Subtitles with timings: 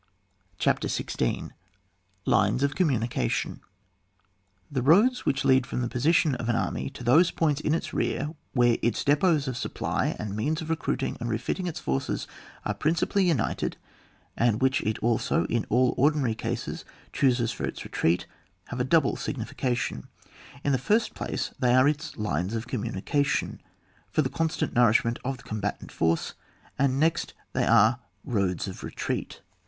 [0.57, 1.51] CHAPTER XVI.
[2.25, 3.61] LINES OF COMMUNICATION.
[4.71, 7.93] The roads which lead from the position of an army to those points in its
[7.93, 12.25] rear where its depots of supply and means of recruiting and refitting its forces
[12.65, 13.77] are principally united,
[14.35, 16.83] and which it also in all ordinary cases
[17.13, 18.25] chooses for its retreat,
[18.69, 20.07] have a double signification;
[20.63, 23.59] in the first place, they are its lines of cammunieaiion
[24.09, 26.33] for the constant nourishment of the com batant force,
[26.79, 29.41] and next they are roads of retreat.